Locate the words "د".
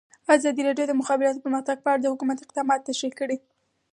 0.89-0.91, 0.95-0.99, 2.03-2.11